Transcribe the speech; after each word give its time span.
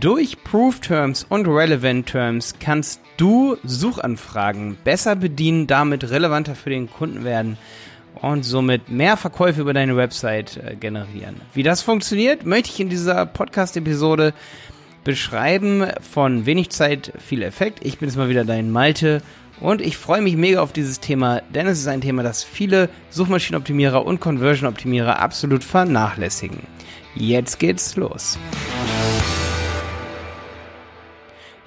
Durch 0.00 0.42
Proof 0.44 0.80
Terms 0.80 1.26
und 1.28 1.46
Relevant 1.46 2.06
Terms 2.06 2.54
kannst 2.58 3.02
du 3.18 3.58
Suchanfragen 3.64 4.78
besser 4.82 5.14
bedienen, 5.14 5.66
damit 5.66 6.08
relevanter 6.08 6.54
für 6.54 6.70
den 6.70 6.88
Kunden 6.88 7.22
werden 7.22 7.58
und 8.14 8.42
somit 8.42 8.88
mehr 8.88 9.18
Verkäufe 9.18 9.60
über 9.60 9.74
deine 9.74 9.98
Website 9.98 10.56
äh, 10.56 10.74
generieren. 10.74 11.42
Wie 11.52 11.62
das 11.62 11.82
funktioniert, 11.82 12.46
möchte 12.46 12.70
ich 12.70 12.80
in 12.80 12.88
dieser 12.88 13.26
Podcast-Episode 13.26 14.32
beschreiben 15.04 15.84
von 16.00 16.46
wenig 16.46 16.70
Zeit, 16.70 17.12
viel 17.18 17.42
Effekt. 17.42 17.84
Ich 17.84 17.98
bin 17.98 18.08
jetzt 18.08 18.16
mal 18.16 18.30
wieder 18.30 18.46
dein 18.46 18.70
Malte 18.70 19.20
und 19.60 19.82
ich 19.82 19.98
freue 19.98 20.22
mich 20.22 20.34
mega 20.34 20.62
auf 20.62 20.72
dieses 20.72 21.00
Thema, 21.00 21.42
denn 21.54 21.66
es 21.66 21.78
ist 21.78 21.88
ein 21.88 22.00
Thema, 22.00 22.22
das 22.22 22.42
viele 22.42 22.88
Suchmaschinenoptimierer 23.10 24.06
und 24.06 24.18
Conversion-Optimierer 24.18 25.18
absolut 25.18 25.62
vernachlässigen. 25.62 26.60
Jetzt 27.14 27.58
geht's 27.58 27.96
los. 27.96 28.38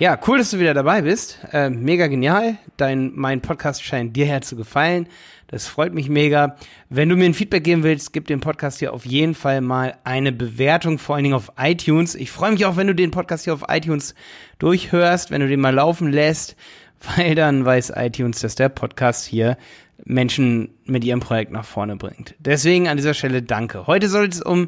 Ja, 0.04 0.20
cool, 0.28 0.38
dass 0.38 0.52
du 0.52 0.60
wieder 0.60 0.74
dabei 0.74 1.04
bist. 1.04 1.40
Äh, 1.54 1.70
mega 1.70 2.08
genial. 2.08 2.58
Dein, 2.76 3.14
mein 3.16 3.40
Podcast 3.40 3.82
scheint 3.82 4.18
dir 4.18 4.26
her 4.26 4.42
zu 4.42 4.58
gefallen. 4.58 5.08
Das 5.48 5.66
freut 5.66 5.94
mich 5.94 6.10
mega. 6.10 6.58
Wenn 6.90 7.08
du 7.08 7.16
mir 7.16 7.24
ein 7.24 7.34
Feedback 7.34 7.64
geben 7.64 7.84
willst, 7.84 8.12
gib 8.12 8.28
dem 8.28 8.42
Podcast 8.42 8.80
hier 8.80 8.94
auf 8.94 9.06
jeden 9.06 9.34
Fall 9.34 9.62
mal 9.62 9.96
eine 10.04 10.34
Bewertung, 10.34 10.98
vor 11.00 11.16
allen 11.16 11.24
Dingen 11.24 11.36
auf 11.36 11.54
iTunes. 11.58 12.16
Ich 12.16 12.32
freue 12.32 12.52
mich 12.52 12.66
auch, 12.66 12.76
wenn 12.76 12.88
du 12.88 12.96
den 12.96 13.12
Podcast 13.12 13.46
hier 13.46 13.54
auf 13.54 13.64
iTunes 13.70 14.14
durchhörst, 14.60 15.32
wenn 15.32 15.40
du 15.40 15.48
den 15.48 15.62
mal 15.62 15.74
laufen 15.74 16.12
lässt, 16.12 16.58
weil 17.16 17.34
dann 17.36 17.64
weiß 17.64 17.94
iTunes, 17.96 18.42
dass 18.42 18.56
der 18.56 18.68
Podcast 18.68 19.26
hier 19.26 19.58
Menschen 20.04 20.72
mit 20.84 21.06
ihrem 21.06 21.22
Projekt 21.22 21.54
nach 21.54 21.64
vorne 21.64 21.96
bringt. 21.96 22.36
Deswegen 22.40 22.90
an 22.90 22.98
dieser 22.98 23.14
Stelle 23.14 23.42
danke. 23.42 23.88
Heute 23.88 24.10
soll 24.10 24.28
es 24.28 24.42
um 24.42 24.68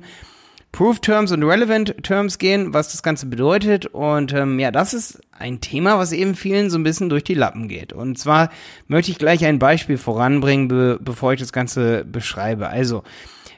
Proof 0.76 1.00
Terms 1.00 1.32
und 1.32 1.42
Relevant 1.42 2.04
Terms 2.04 2.38
gehen, 2.38 2.74
was 2.74 2.92
das 2.92 3.02
Ganze 3.02 3.28
bedeutet. 3.28 3.86
Und 3.86 4.34
ähm, 4.34 4.60
ja, 4.60 4.72
das 4.72 4.94
ist 4.94 5.22
ein 5.32 5.62
Thema, 5.62 5.98
was 6.00 6.12
eben 6.12 6.36
vielen 6.36 6.70
so 6.70 6.78
ein 6.78 6.84
bisschen 6.84 7.08
durch 7.08 7.24
die 7.24 7.34
Lappen 7.34 7.70
geht. 7.70 7.94
Und 7.94 8.20
zwar 8.20 8.50
möchte 8.88 9.10
ich 9.10 9.18
gleich 9.18 9.46
ein 9.46 9.58
Beispiel 9.58 9.98
voranbringen, 9.98 10.68
be 10.68 11.00
bevor 11.02 11.32
ich 11.32 11.40
das 11.40 11.54
Ganze 11.54 12.04
beschreibe. 12.04 12.68
Also, 12.68 13.04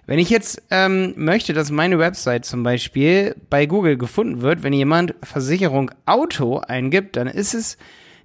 wenn 0.05 0.19
ich 0.19 0.29
jetzt 0.29 0.61
ähm, 0.69 1.15
möchte, 1.15 1.53
dass 1.53 1.71
meine 1.71 1.97
Website 1.97 2.45
zum 2.45 2.61
Beispiel 2.61 3.35
bei 3.49 3.65
Google 3.65 3.97
gefunden 3.97 4.43
wird, 4.43 4.61
wenn 4.61 4.73
jemand 4.73 5.15
Versicherung 5.23 5.89
Auto 6.05 6.59
eingibt, 6.59 7.15
dann 7.15 7.25
ist 7.25 7.55
es 7.55 7.79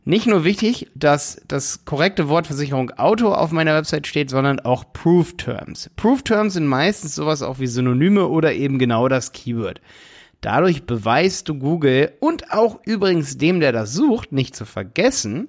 nicht 0.05 0.27
nur 0.27 0.43
wichtig, 0.45 0.91
dass 0.95 1.41
das 1.47 1.85
korrekte 1.85 2.29
Wort 2.29 2.49
Versicherung 2.49 2.91
Auto 2.93 3.33
auf 3.33 3.53
meiner 3.53 3.75
Website 3.75 4.07
steht, 4.07 4.31
sondern 4.31 4.59
auch 4.61 4.93
Proof 4.93 5.37
Terms. 5.37 5.91
Proof 5.97 6.23
Terms 6.23 6.55
sind 6.55 6.67
meistens 6.67 7.15
sowas 7.15 7.43
auch 7.43 7.61
wie 7.61 7.69
Synonyme 7.69 8.27
oder 8.27 8.53
eben 8.53 8.79
genau 8.79 9.09
das 9.09 9.33
Keyword. 9.33 9.81
Dadurch 10.41 10.85
beweist 10.87 11.49
du 11.49 11.55
Google 11.55 12.13
und 12.19 12.53
auch 12.53 12.81
übrigens 12.85 13.39
dem, 13.39 13.61
der 13.61 13.71
das 13.71 13.93
sucht, 13.93 14.33
nicht 14.33 14.57
zu 14.57 14.65
vergessen, 14.65 15.49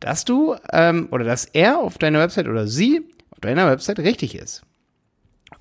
dass 0.00 0.24
du 0.24 0.56
ähm, 0.72 1.08
oder 1.10 1.24
dass 1.24 1.44
er 1.44 1.78
auf 1.78 1.98
deiner 1.98 2.18
Website 2.18 2.48
oder 2.48 2.66
sie 2.66 3.02
auf 3.30 3.40
deiner 3.40 3.66
Website 3.66 3.98
richtig 3.98 4.34
ist. 4.34 4.62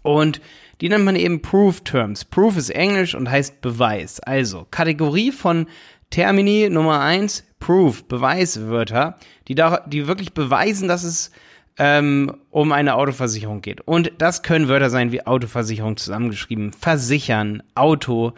Und 0.03 0.39
die 0.79 0.87
nennt 0.87 1.03
man 1.03 1.17
eben 1.17 1.41
Proof 1.41 1.81
Terms. 1.81 2.23
Proof 2.23 2.55
ist 2.55 2.69
Englisch 2.69 3.13
und 3.13 3.29
heißt 3.29 3.59
Beweis. 3.59 4.21
Also 4.21 4.65
Kategorie 4.71 5.33
von 5.33 5.67
Termini 6.09 6.69
Nummer 6.69 7.01
eins 7.01 7.43
Proof, 7.61 8.03
Beweiswörter, 8.03 9.15
die 9.47 9.55
da, 9.55 9.85
die 9.87 10.07
wirklich 10.07 10.33
beweisen, 10.33 10.89
dass 10.89 11.03
es 11.03 11.31
ähm, 11.77 12.35
um 12.49 12.73
eine 12.73 12.95
Autoversicherung 12.95 13.61
geht. 13.61 13.79
Und 13.79 14.11
das 14.17 14.43
können 14.43 14.67
Wörter 14.67 14.89
sein 14.89 15.13
wie 15.13 15.25
Autoversicherung 15.25 15.95
zusammengeschrieben, 15.95 16.73
versichern, 16.73 17.63
Auto, 17.75 18.33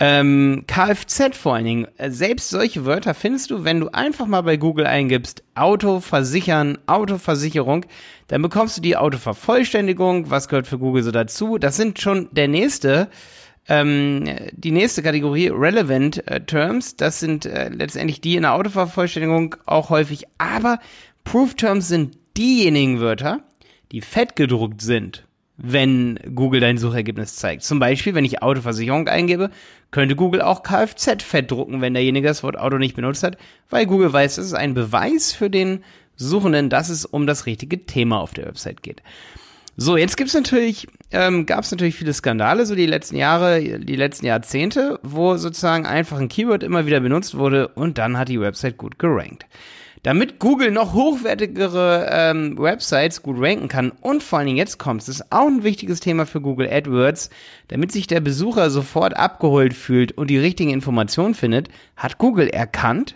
ähm, 0.00 0.64
Kfz 0.66 1.36
vor 1.36 1.54
allen 1.54 1.64
Dingen. 1.64 1.88
Selbst 2.08 2.50
solche 2.50 2.84
Wörter 2.84 3.14
findest 3.14 3.50
du, 3.50 3.64
wenn 3.64 3.80
du 3.80 3.88
einfach 3.88 4.26
mal 4.26 4.42
bei 4.42 4.56
Google 4.56 4.86
eingibst, 4.86 5.42
Auto 5.54 6.00
versichern, 6.00 6.78
Autoversicherung, 6.86 7.84
dann 8.28 8.42
bekommst 8.42 8.76
du 8.76 8.80
die 8.80 8.96
Autovervollständigung. 8.96 10.30
Was 10.30 10.48
gehört 10.48 10.66
für 10.66 10.78
Google 10.78 11.02
so 11.02 11.10
dazu? 11.10 11.58
Das 11.58 11.76
sind 11.76 12.00
schon 12.00 12.28
der 12.32 12.48
nächste 12.48 13.08
ähm, 13.68 14.24
die 14.52 14.70
nächste 14.70 15.02
Kategorie, 15.02 15.48
Relevant 15.48 16.26
äh, 16.26 16.40
Terms, 16.40 16.96
das 16.96 17.20
sind 17.20 17.44
äh, 17.46 17.68
letztendlich 17.68 18.20
die 18.20 18.36
in 18.36 18.42
der 18.42 18.54
Autovervollständigung 18.54 19.56
auch 19.66 19.90
häufig, 19.90 20.24
aber 20.38 20.80
Proof 21.24 21.54
Terms 21.54 21.88
sind 21.88 22.16
diejenigen 22.36 23.00
Wörter, 23.00 23.40
die 23.92 24.00
fett 24.00 24.36
gedruckt 24.36 24.80
sind, 24.80 25.26
wenn 25.58 26.18
Google 26.34 26.60
dein 26.60 26.78
Suchergebnis 26.78 27.36
zeigt. 27.36 27.62
Zum 27.62 27.78
Beispiel, 27.78 28.14
wenn 28.14 28.24
ich 28.24 28.42
Autoversicherung 28.42 29.08
eingebe, 29.08 29.50
könnte 29.90 30.16
Google 30.16 30.40
auch 30.40 30.62
Kfz 30.62 31.22
fett 31.22 31.50
drucken, 31.50 31.80
wenn 31.82 31.94
derjenige 31.94 32.28
das 32.28 32.42
Wort 32.42 32.58
Auto 32.58 32.78
nicht 32.78 32.96
benutzt 32.96 33.22
hat, 33.22 33.36
weil 33.68 33.86
Google 33.86 34.12
weiß, 34.12 34.36
das 34.36 34.46
ist 34.46 34.54
ein 34.54 34.74
Beweis 34.74 35.32
für 35.32 35.50
den 35.50 35.84
Suchenden, 36.16 36.70
dass 36.70 36.88
es 36.88 37.04
um 37.04 37.26
das 37.26 37.46
richtige 37.46 37.84
Thema 37.84 38.20
auf 38.20 38.32
der 38.32 38.46
Website 38.46 38.82
geht. 38.82 39.02
So, 39.80 39.96
jetzt 39.96 40.16
gibt's 40.16 40.34
natürlich, 40.34 40.88
ähm, 41.12 41.46
gab 41.46 41.62
es 41.62 41.70
natürlich 41.70 41.94
viele 41.94 42.12
Skandale, 42.12 42.66
so 42.66 42.74
die 42.74 42.84
letzten 42.84 43.14
Jahre, 43.14 43.60
die 43.78 43.94
letzten 43.94 44.26
Jahrzehnte, 44.26 44.98
wo 45.04 45.36
sozusagen 45.36 45.86
einfach 45.86 46.18
ein 46.18 46.28
Keyword 46.28 46.64
immer 46.64 46.86
wieder 46.86 46.98
benutzt 46.98 47.38
wurde 47.38 47.68
und 47.68 47.96
dann 47.96 48.18
hat 48.18 48.28
die 48.28 48.40
Website 48.40 48.76
gut 48.76 48.98
gerankt. 48.98 49.46
Damit 50.02 50.40
Google 50.40 50.72
noch 50.72 50.94
hochwertigere 50.94 52.08
ähm, 52.10 52.58
Websites 52.58 53.22
gut 53.22 53.36
ranken 53.38 53.68
kann 53.68 53.92
und 54.00 54.24
vor 54.24 54.40
allen 54.40 54.46
Dingen 54.46 54.58
jetzt 54.58 54.78
kommt 54.80 55.06
ist 55.06 55.30
auch 55.30 55.46
ein 55.46 55.62
wichtiges 55.62 56.00
Thema 56.00 56.26
für 56.26 56.40
Google 56.40 56.68
AdWords, 56.68 57.30
damit 57.68 57.92
sich 57.92 58.08
der 58.08 58.18
Besucher 58.18 58.70
sofort 58.70 59.16
abgeholt 59.16 59.74
fühlt 59.74 60.10
und 60.10 60.28
die 60.28 60.38
richtigen 60.38 60.70
Informationen 60.70 61.34
findet, 61.34 61.68
hat 61.94 62.18
Google 62.18 62.48
erkannt, 62.48 63.14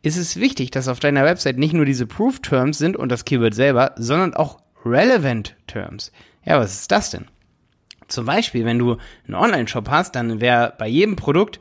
ist 0.00 0.16
es 0.16 0.40
wichtig, 0.40 0.70
dass 0.70 0.88
auf 0.88 0.98
deiner 0.98 1.26
Website 1.26 1.58
nicht 1.58 1.74
nur 1.74 1.84
diese 1.84 2.06
Proof 2.06 2.40
Terms 2.40 2.78
sind 2.78 2.96
und 2.96 3.12
das 3.12 3.26
Keyword 3.26 3.54
selber, 3.54 3.92
sondern 3.98 4.32
auch 4.32 4.60
Relevant 4.84 5.56
Terms. 5.66 6.12
Ja, 6.44 6.58
was 6.58 6.72
ist 6.72 6.90
das 6.90 7.10
denn? 7.10 7.26
Zum 8.08 8.26
Beispiel, 8.26 8.64
wenn 8.64 8.78
du 8.78 8.96
einen 9.26 9.34
Online-Shop 9.34 9.88
hast, 9.88 10.16
dann 10.16 10.40
wäre 10.40 10.74
bei 10.78 10.88
jedem 10.88 11.16
Produkt 11.16 11.60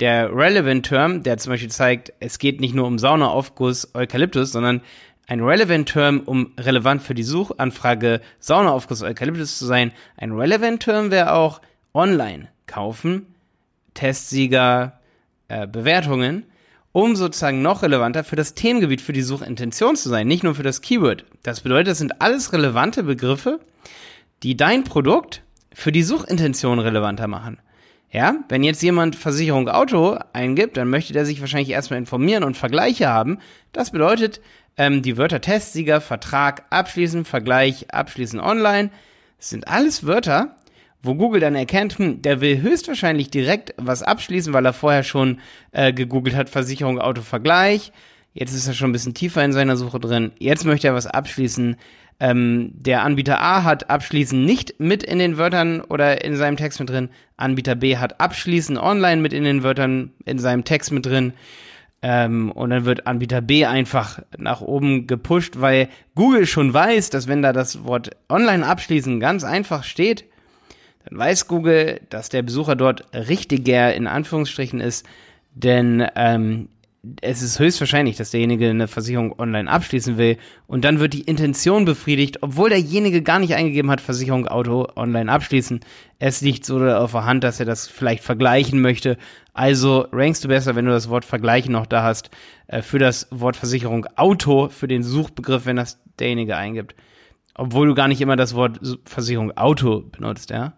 der 0.00 0.34
Relevant 0.34 0.86
Term, 0.86 1.22
der 1.22 1.36
zum 1.36 1.52
Beispiel 1.52 1.70
zeigt, 1.70 2.12
es 2.20 2.38
geht 2.38 2.60
nicht 2.60 2.74
nur 2.74 2.86
um 2.86 2.98
Saunaaufguss 2.98 3.94
Eukalyptus, 3.94 4.52
sondern 4.52 4.80
ein 5.26 5.40
Relevant 5.40 5.88
Term, 5.88 6.22
um 6.24 6.52
relevant 6.58 7.02
für 7.02 7.14
die 7.14 7.22
Suchanfrage 7.22 8.20
Saunaaufguss 8.40 9.02
Eukalyptus 9.02 9.58
zu 9.58 9.66
sein. 9.66 9.92
Ein 10.16 10.32
Relevant 10.32 10.82
Term 10.82 11.10
wäre 11.10 11.34
auch 11.34 11.60
online 11.94 12.48
kaufen, 12.66 13.26
Testsieger, 13.94 15.00
äh, 15.48 15.66
Bewertungen 15.66 16.46
um 16.92 17.16
sozusagen 17.16 17.62
noch 17.62 17.82
relevanter 17.82 18.24
für 18.24 18.36
das 18.36 18.54
Themengebiet, 18.54 19.00
für 19.00 19.12
die 19.12 19.22
Suchintention 19.22 19.96
zu 19.96 20.08
sein, 20.08 20.26
nicht 20.26 20.42
nur 20.42 20.54
für 20.54 20.62
das 20.62 20.80
Keyword. 20.80 21.24
Das 21.42 21.60
bedeutet, 21.60 21.88
das 21.88 21.98
sind 21.98 22.20
alles 22.20 22.52
relevante 22.52 23.02
Begriffe, 23.02 23.60
die 24.42 24.56
dein 24.56 24.84
Produkt 24.84 25.42
für 25.72 25.92
die 25.92 26.02
Suchintention 26.02 26.78
relevanter 26.78 27.28
machen. 27.28 27.58
Ja, 28.12 28.34
wenn 28.48 28.64
jetzt 28.64 28.82
jemand 28.82 29.14
Versicherung 29.14 29.68
Auto 29.68 30.18
eingibt, 30.32 30.76
dann 30.76 30.90
möchte 30.90 31.12
der 31.12 31.24
sich 31.24 31.40
wahrscheinlich 31.40 31.70
erstmal 31.70 32.00
informieren 32.00 32.42
und 32.42 32.56
Vergleiche 32.56 33.08
haben. 33.08 33.38
Das 33.72 33.92
bedeutet, 33.92 34.40
ähm, 34.76 35.02
die 35.02 35.16
Wörter 35.16 35.40
Testsieger, 35.40 36.00
Vertrag, 36.00 36.64
abschließen, 36.70 37.24
Vergleich, 37.24 37.94
abschließen 37.94 38.40
online, 38.40 38.90
sind 39.38 39.68
alles 39.68 40.06
Wörter, 40.06 40.56
wo 41.02 41.14
Google 41.14 41.40
dann 41.40 41.54
erkennt, 41.54 41.98
hm, 41.98 42.22
der 42.22 42.40
will 42.40 42.60
höchstwahrscheinlich 42.60 43.30
direkt 43.30 43.74
was 43.76 44.02
abschließen, 44.02 44.52
weil 44.52 44.66
er 44.66 44.72
vorher 44.72 45.02
schon 45.02 45.38
äh, 45.72 45.92
gegoogelt 45.92 46.36
hat, 46.36 46.50
Versicherung, 46.50 47.00
Autovergleich. 47.00 47.92
Jetzt 48.32 48.54
ist 48.54 48.68
er 48.68 48.74
schon 48.74 48.90
ein 48.90 48.92
bisschen 48.92 49.14
tiefer 49.14 49.44
in 49.44 49.52
seiner 49.52 49.76
Suche 49.76 49.98
drin. 49.98 50.32
Jetzt 50.38 50.64
möchte 50.64 50.88
er 50.88 50.94
was 50.94 51.06
abschließen. 51.06 51.76
Ähm, 52.20 52.72
der 52.74 53.02
Anbieter 53.02 53.40
A 53.40 53.64
hat 53.64 53.88
abschließen 53.88 54.44
nicht 54.44 54.78
mit 54.78 55.02
in 55.02 55.18
den 55.18 55.38
Wörtern 55.38 55.80
oder 55.80 56.22
in 56.22 56.36
seinem 56.36 56.56
Text 56.58 56.78
mit 56.78 56.90
drin. 56.90 57.08
Anbieter 57.38 57.74
B 57.74 57.96
hat 57.96 58.20
abschließen 58.20 58.76
online 58.76 59.22
mit 59.22 59.32
in 59.32 59.44
den 59.44 59.62
Wörtern 59.62 60.12
in 60.26 60.38
seinem 60.38 60.64
Text 60.64 60.92
mit 60.92 61.06
drin. 61.06 61.32
Ähm, 62.02 62.52
und 62.52 62.70
dann 62.70 62.84
wird 62.84 63.06
Anbieter 63.06 63.40
B 63.40 63.64
einfach 63.64 64.20
nach 64.38 64.60
oben 64.60 65.06
gepusht, 65.06 65.60
weil 65.60 65.88
Google 66.14 66.46
schon 66.46 66.72
weiß, 66.72 67.10
dass 67.10 67.26
wenn 67.26 67.42
da 67.42 67.52
das 67.52 67.84
Wort 67.84 68.10
online 68.28 68.66
abschließen 68.66 69.18
ganz 69.18 69.42
einfach 69.42 69.84
steht, 69.84 70.24
dann 71.04 71.18
weiß 71.18 71.48
Google, 71.48 72.00
dass 72.10 72.28
der 72.28 72.42
Besucher 72.42 72.76
dort 72.76 73.04
richtiger 73.14 73.94
in 73.94 74.06
Anführungsstrichen 74.06 74.80
ist, 74.80 75.06
denn 75.54 76.06
ähm, 76.14 76.68
es 77.22 77.40
ist 77.40 77.58
höchstwahrscheinlich, 77.58 78.16
dass 78.16 78.30
derjenige 78.30 78.68
eine 78.68 78.86
Versicherung 78.86 79.38
online 79.38 79.70
abschließen 79.70 80.18
will 80.18 80.36
und 80.66 80.84
dann 80.84 81.00
wird 81.00 81.14
die 81.14 81.22
Intention 81.22 81.86
befriedigt, 81.86 82.42
obwohl 82.42 82.68
derjenige 82.68 83.22
gar 83.22 83.38
nicht 83.38 83.54
eingegeben 83.54 83.90
hat, 83.90 84.02
Versicherung 84.02 84.46
Auto 84.46 84.86
online 84.96 85.32
abschließen. 85.32 85.80
Es 86.18 86.42
liegt 86.42 86.66
so 86.66 86.78
auf 86.84 87.12
der 87.12 87.24
Hand, 87.24 87.42
dass 87.42 87.58
er 87.58 87.64
das 87.64 87.88
vielleicht 87.88 88.22
vergleichen 88.22 88.82
möchte. 88.82 89.16
Also 89.54 90.06
rankst 90.12 90.44
du 90.44 90.48
besser, 90.48 90.76
wenn 90.76 90.84
du 90.84 90.90
das 90.90 91.08
Wort 91.08 91.24
vergleichen 91.24 91.72
noch 91.72 91.86
da 91.86 92.02
hast, 92.02 92.30
äh, 92.66 92.82
für 92.82 92.98
das 92.98 93.28
Wort 93.30 93.56
Versicherung 93.56 94.06
Auto, 94.16 94.68
für 94.68 94.88
den 94.88 95.02
Suchbegriff, 95.02 95.64
wenn 95.64 95.76
das 95.76 95.98
derjenige 96.18 96.56
eingibt. 96.56 96.94
Obwohl 97.54 97.88
du 97.88 97.94
gar 97.94 98.08
nicht 98.08 98.20
immer 98.20 98.36
das 98.36 98.54
Wort 98.54 98.78
Versicherung 99.04 99.56
Auto 99.56 100.00
benutzt, 100.00 100.50
ja. 100.50 100.74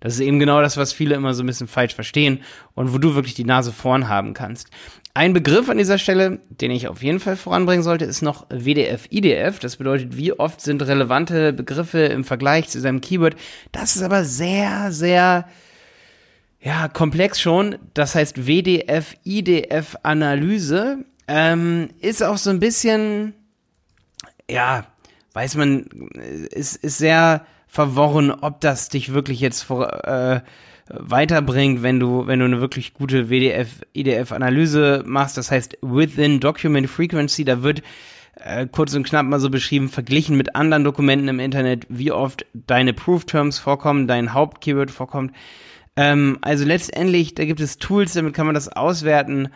Das 0.00 0.14
ist 0.14 0.20
eben 0.20 0.38
genau 0.38 0.60
das, 0.60 0.76
was 0.76 0.92
viele 0.92 1.14
immer 1.14 1.34
so 1.34 1.42
ein 1.42 1.46
bisschen 1.46 1.68
falsch 1.68 1.94
verstehen 1.94 2.42
und 2.74 2.92
wo 2.92 2.98
du 2.98 3.14
wirklich 3.14 3.34
die 3.34 3.44
Nase 3.44 3.72
vorn 3.72 4.08
haben 4.08 4.34
kannst. 4.34 4.68
Ein 5.14 5.32
Begriff 5.32 5.70
an 5.70 5.78
dieser 5.78 5.96
Stelle, 5.96 6.40
den 6.50 6.70
ich 6.70 6.88
auf 6.88 7.02
jeden 7.02 7.20
Fall 7.20 7.36
voranbringen 7.36 7.82
sollte, 7.82 8.04
ist 8.04 8.20
noch 8.20 8.46
WDF, 8.50 9.06
IDF. 9.10 9.58
Das 9.58 9.76
bedeutet, 9.76 10.16
wie 10.16 10.32
oft 10.32 10.60
sind 10.60 10.82
relevante 10.82 11.54
Begriffe 11.54 12.00
im 12.00 12.22
Vergleich 12.22 12.68
zu 12.68 12.80
seinem 12.80 13.00
Keyword. 13.00 13.34
Das 13.72 13.96
ist 13.96 14.02
aber 14.02 14.24
sehr, 14.24 14.92
sehr, 14.92 15.48
ja, 16.60 16.88
komplex 16.88 17.40
schon. 17.40 17.76
Das 17.94 18.14
heißt, 18.14 18.46
WDF, 18.46 19.14
IDF 19.24 19.96
Analyse 20.02 21.04
ähm, 21.28 21.88
ist 22.00 22.22
auch 22.22 22.36
so 22.36 22.50
ein 22.50 22.60
bisschen, 22.60 23.32
ja, 24.50 24.84
weiß 25.32 25.56
man, 25.56 25.86
ist, 26.50 26.76
ist 26.76 26.98
sehr 26.98 27.46
verworren, 27.76 28.30
ob 28.30 28.60
das 28.62 28.88
dich 28.88 29.12
wirklich 29.12 29.38
jetzt 29.40 29.62
vor, 29.62 29.92
äh, 30.06 30.40
weiterbringt, 30.88 31.82
wenn 31.82 32.00
du, 32.00 32.26
wenn 32.26 32.38
du 32.38 32.46
eine 32.46 32.60
wirklich 32.60 32.94
gute 32.94 33.28
WDF, 33.28 33.82
IDF-Analyse 33.92 35.02
machst. 35.04 35.36
Das 35.36 35.50
heißt, 35.50 35.78
within 35.82 36.40
Document 36.40 36.88
Frequency, 36.88 37.44
da 37.44 37.62
wird 37.62 37.82
äh, 38.36 38.66
kurz 38.66 38.94
und 38.94 39.06
knapp 39.06 39.26
mal 39.26 39.40
so 39.40 39.50
beschrieben, 39.50 39.90
verglichen 39.90 40.38
mit 40.38 40.56
anderen 40.56 40.84
Dokumenten 40.84 41.28
im 41.28 41.38
Internet, 41.38 41.86
wie 41.90 42.12
oft 42.12 42.46
deine 42.54 42.94
Proof-Terms 42.94 43.58
vorkommen, 43.58 44.08
dein 44.08 44.32
Hauptkeyword 44.32 44.90
vorkommt. 44.90 45.32
Ähm, 45.96 46.38
also 46.40 46.64
letztendlich, 46.64 47.34
da 47.34 47.44
gibt 47.44 47.60
es 47.60 47.76
Tools, 47.76 48.14
damit 48.14 48.32
kann 48.32 48.46
man 48.46 48.54
das 48.54 48.68
auswerten. 48.68 49.48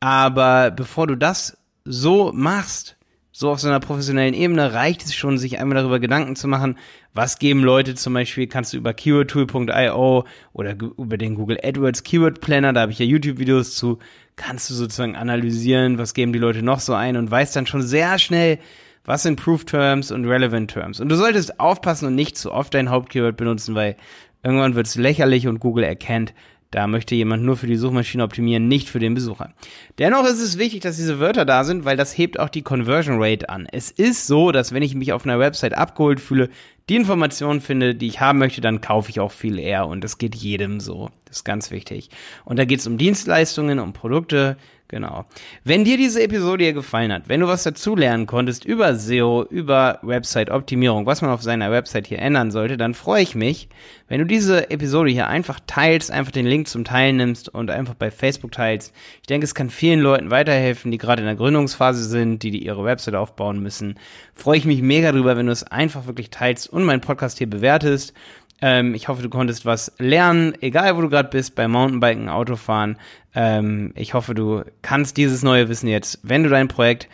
Aber 0.00 0.70
bevor 0.70 1.06
du 1.06 1.14
das 1.14 1.58
so 1.84 2.32
machst, 2.32 2.95
so 3.38 3.50
auf 3.50 3.60
so 3.60 3.68
einer 3.68 3.80
professionellen 3.80 4.32
Ebene 4.32 4.72
reicht 4.72 5.04
es 5.04 5.14
schon, 5.14 5.36
sich 5.36 5.60
einmal 5.60 5.76
darüber 5.76 6.00
Gedanken 6.00 6.36
zu 6.36 6.48
machen, 6.48 6.78
was 7.12 7.38
geben 7.38 7.62
Leute 7.62 7.94
zum 7.94 8.14
Beispiel, 8.14 8.46
kannst 8.46 8.72
du 8.72 8.78
über 8.78 8.94
keywordtool.io 8.94 10.24
oder 10.54 10.74
über 10.96 11.18
den 11.18 11.34
Google 11.34 11.58
AdWords 11.62 12.02
Keyword 12.02 12.40
Planner, 12.40 12.72
da 12.72 12.80
habe 12.80 12.92
ich 12.92 12.98
ja 12.98 13.04
YouTube-Videos 13.04 13.74
zu, 13.74 13.98
kannst 14.36 14.70
du 14.70 14.74
sozusagen 14.74 15.16
analysieren, 15.16 15.98
was 15.98 16.14
geben 16.14 16.32
die 16.32 16.38
Leute 16.38 16.62
noch 16.62 16.80
so 16.80 16.94
ein 16.94 17.18
und 17.18 17.30
weißt 17.30 17.54
dann 17.54 17.66
schon 17.66 17.82
sehr 17.82 18.18
schnell, 18.18 18.58
was 19.04 19.24
sind 19.24 19.38
Proof 19.38 19.66
Terms 19.66 20.10
und 20.10 20.24
Relevant 20.24 20.70
Terms. 20.70 20.98
Und 20.98 21.10
du 21.10 21.16
solltest 21.16 21.60
aufpassen 21.60 22.06
und 22.06 22.14
nicht 22.14 22.38
zu 22.38 22.52
oft 22.52 22.72
dein 22.72 22.88
Hauptkeyword 22.88 23.36
benutzen, 23.36 23.74
weil 23.74 23.96
irgendwann 24.44 24.76
wird 24.76 24.86
es 24.86 24.94
lächerlich 24.94 25.46
und 25.46 25.60
Google 25.60 25.84
erkennt, 25.84 26.32
da 26.70 26.86
möchte 26.86 27.14
jemand 27.14 27.44
nur 27.44 27.56
für 27.56 27.66
die 27.66 27.76
Suchmaschine 27.76 28.24
optimieren, 28.24 28.68
nicht 28.68 28.88
für 28.88 28.98
den 28.98 29.14
Besucher. 29.14 29.52
Dennoch 29.98 30.24
ist 30.24 30.40
es 30.40 30.58
wichtig, 30.58 30.80
dass 30.80 30.96
diese 30.96 31.20
Wörter 31.20 31.44
da 31.44 31.64
sind, 31.64 31.84
weil 31.84 31.96
das 31.96 32.16
hebt 32.16 32.38
auch 32.38 32.48
die 32.48 32.62
Conversion 32.62 33.22
Rate 33.22 33.48
an. 33.48 33.66
Es 33.70 33.90
ist 33.90 34.26
so, 34.26 34.52
dass 34.52 34.72
wenn 34.72 34.82
ich 34.82 34.94
mich 34.94 35.12
auf 35.12 35.24
einer 35.24 35.38
Website 35.38 35.76
abgeholt 35.76 36.20
fühle, 36.20 36.50
die 36.88 36.96
Informationen 36.96 37.60
finde, 37.60 37.94
die 37.94 38.06
ich 38.06 38.20
haben 38.20 38.38
möchte, 38.38 38.60
dann 38.60 38.80
kaufe 38.80 39.10
ich 39.10 39.20
auch 39.20 39.32
viel 39.32 39.58
eher 39.58 39.88
und 39.88 40.04
das 40.04 40.18
geht 40.18 40.34
jedem 40.34 40.78
so. 40.78 41.10
Das 41.24 41.38
ist 41.38 41.44
ganz 41.44 41.70
wichtig. 41.70 42.10
Und 42.44 42.58
da 42.58 42.64
geht 42.64 42.80
es 42.80 42.86
um 42.86 42.96
Dienstleistungen, 42.96 43.80
um 43.80 43.92
Produkte, 43.92 44.56
Genau. 44.88 45.24
Wenn 45.64 45.82
dir 45.84 45.96
diese 45.96 46.22
Episode 46.22 46.62
hier 46.62 46.72
gefallen 46.72 47.12
hat, 47.12 47.28
wenn 47.28 47.40
du 47.40 47.48
was 47.48 47.64
dazu 47.64 47.96
lernen 47.96 48.26
konntest 48.26 48.64
über 48.64 48.94
SEO, 48.94 49.44
über 49.50 49.98
Website-Optimierung, 50.02 51.06
was 51.06 51.22
man 51.22 51.32
auf 51.32 51.42
seiner 51.42 51.72
Website 51.72 52.06
hier 52.06 52.20
ändern 52.20 52.52
sollte, 52.52 52.76
dann 52.76 52.94
freue 52.94 53.22
ich 53.22 53.34
mich, 53.34 53.68
wenn 54.06 54.20
du 54.20 54.26
diese 54.26 54.70
Episode 54.70 55.10
hier 55.10 55.26
einfach 55.26 55.58
teilst, 55.66 56.12
einfach 56.12 56.30
den 56.30 56.46
Link 56.46 56.68
zum 56.68 56.84
Teilen 56.84 57.16
nimmst 57.16 57.48
und 57.48 57.68
einfach 57.68 57.94
bei 57.94 58.12
Facebook 58.12 58.52
teilst. 58.52 58.94
Ich 59.22 59.26
denke, 59.26 59.44
es 59.44 59.56
kann 59.56 59.70
vielen 59.70 59.98
Leuten 59.98 60.30
weiterhelfen, 60.30 60.92
die 60.92 60.98
gerade 60.98 61.22
in 61.22 61.26
der 61.26 61.34
Gründungsphase 61.34 62.04
sind, 62.04 62.44
die, 62.44 62.52
die 62.52 62.64
ihre 62.64 62.84
Website 62.84 63.16
aufbauen 63.16 63.60
müssen. 63.60 63.98
Freue 64.34 64.58
ich 64.58 64.64
mich 64.64 64.82
mega 64.82 65.10
drüber, 65.10 65.36
wenn 65.36 65.46
du 65.46 65.52
es 65.52 65.64
einfach 65.64 66.06
wirklich 66.06 66.30
teilst 66.30 66.72
und 66.72 66.84
meinen 66.84 67.00
Podcast 67.00 67.38
hier 67.38 67.50
bewertest. 67.50 68.14
Ähm, 68.62 68.94
ich 68.94 69.08
hoffe, 69.08 69.22
du 69.22 69.28
konntest 69.28 69.66
was 69.66 69.92
lernen, 69.98 70.54
egal 70.60 70.96
wo 70.96 71.02
du 71.02 71.08
gerade 71.08 71.28
bist, 71.28 71.54
bei 71.54 71.68
Mountainbiken, 71.68 72.28
Autofahren. 72.28 72.98
Ähm, 73.34 73.92
ich 73.94 74.14
hoffe, 74.14 74.34
du 74.34 74.64
kannst 74.82 75.16
dieses 75.16 75.42
neue 75.42 75.68
Wissen 75.68 75.88
jetzt, 75.88 76.20
wenn 76.22 76.42
du 76.42 76.48
dein 76.48 76.68
Projekt 76.68 77.08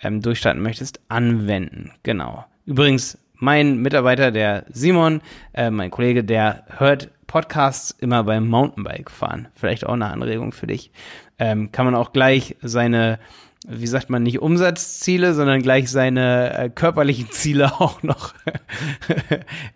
ähm, 0.00 0.20
durchstarten 0.22 0.62
möchtest, 0.62 1.00
anwenden. 1.08 1.92
Genau. 2.02 2.44
Übrigens, 2.66 3.18
mein 3.34 3.78
Mitarbeiter, 3.78 4.32
der 4.32 4.64
Simon, 4.70 5.22
äh, 5.54 5.70
mein 5.70 5.90
Kollege, 5.90 6.24
der 6.24 6.64
hört 6.76 7.10
Podcasts 7.28 7.92
immer 7.92 8.24
beim 8.24 8.48
Mountainbike 8.48 9.10
fahren. 9.10 9.48
Vielleicht 9.54 9.86
auch 9.86 9.92
eine 9.92 10.06
Anregung 10.10 10.52
für 10.52 10.66
dich. 10.66 10.90
Ähm, 11.38 11.70
kann 11.70 11.84
man 11.84 11.94
auch 11.94 12.12
gleich 12.12 12.56
seine 12.62 13.20
wie 13.68 13.86
sagt 13.86 14.08
man, 14.08 14.22
nicht 14.22 14.40
Umsatzziele, 14.40 15.34
sondern 15.34 15.62
gleich 15.62 15.90
seine 15.90 16.58
äh, 16.58 16.70
körperlichen 16.70 17.30
Ziele 17.30 17.72
auch 17.80 18.02
noch 18.02 18.34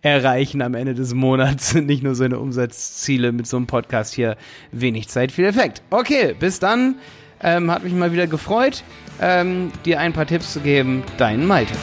erreichen 0.00 0.62
am 0.62 0.74
Ende 0.74 0.94
des 0.94 1.14
Monats. 1.14 1.74
Nicht 1.82 2.02
nur 2.02 2.14
seine 2.14 2.38
Umsatzziele 2.38 3.32
mit 3.32 3.46
so 3.46 3.58
einem 3.58 3.66
Podcast 3.66 4.14
hier. 4.14 4.36
Wenig 4.70 5.08
Zeit, 5.08 5.30
viel 5.30 5.44
Effekt. 5.44 5.82
Okay, 5.90 6.34
bis 6.38 6.58
dann. 6.58 6.96
Ähm, 7.42 7.70
hat 7.70 7.82
mich 7.82 7.92
mal 7.92 8.12
wieder 8.12 8.28
gefreut, 8.28 8.84
ähm, 9.20 9.72
dir 9.84 9.98
ein 9.98 10.12
paar 10.12 10.26
Tipps 10.26 10.52
zu 10.52 10.60
geben. 10.60 11.02
Dein 11.18 11.44
Malte. 11.44 11.74